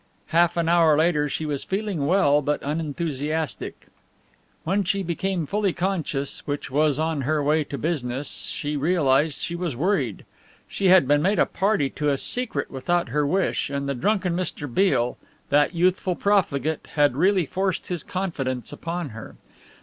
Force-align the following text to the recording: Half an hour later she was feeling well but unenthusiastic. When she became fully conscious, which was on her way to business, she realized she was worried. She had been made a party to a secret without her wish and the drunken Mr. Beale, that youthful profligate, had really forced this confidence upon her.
Half 0.29 0.57
an 0.57 0.67
hour 0.67 0.97
later 0.97 1.29
she 1.29 1.45
was 1.45 1.63
feeling 1.63 2.07
well 2.07 2.41
but 2.41 2.63
unenthusiastic. 2.63 3.85
When 4.63 4.83
she 4.83 5.03
became 5.03 5.45
fully 5.45 5.73
conscious, 5.73 6.39
which 6.47 6.71
was 6.71 6.97
on 6.97 7.21
her 7.21 7.43
way 7.43 7.63
to 7.65 7.77
business, 7.77 8.45
she 8.51 8.75
realized 8.75 9.43
she 9.43 9.55
was 9.55 9.75
worried. 9.75 10.25
She 10.67 10.87
had 10.87 11.07
been 11.07 11.21
made 11.21 11.37
a 11.37 11.45
party 11.45 11.87
to 11.91 12.09
a 12.09 12.17
secret 12.17 12.71
without 12.71 13.09
her 13.09 13.27
wish 13.27 13.69
and 13.69 13.87
the 13.87 13.93
drunken 13.93 14.35
Mr. 14.35 14.67
Beale, 14.67 15.19
that 15.49 15.75
youthful 15.75 16.15
profligate, 16.15 16.87
had 16.95 17.15
really 17.15 17.45
forced 17.45 17.87
this 17.87 18.01
confidence 18.01 18.73
upon 18.73 19.09
her. 19.09 19.35